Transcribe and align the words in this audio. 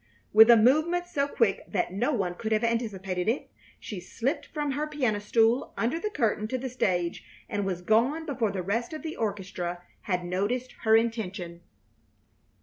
With 0.33 0.49
a 0.49 0.57
movement 0.57 1.05
so 1.05 1.27
quick 1.27 1.63
that 1.71 1.93
no 1.93 2.11
one 2.11 2.33
could 2.33 2.51
have 2.53 2.63
anticipated 2.63 3.29
it, 3.29 3.51
she 3.79 3.99
slipped 3.99 4.47
from 4.47 4.71
her 4.71 4.87
piano 4.87 5.19
stool, 5.19 5.75
under 5.77 5.99
the 5.99 6.09
curtain 6.09 6.47
to 6.47 6.57
the 6.57 6.69
stage, 6.69 7.23
and 7.47 7.67
was 7.67 7.83
gone 7.83 8.25
before 8.25 8.51
the 8.51 8.63
rest 8.63 8.93
of 8.93 9.03
the 9.03 9.15
orchestra 9.15 9.83
had 10.09 10.25
noticed 10.25 10.71
her 10.85 10.97
intention. 10.97 11.61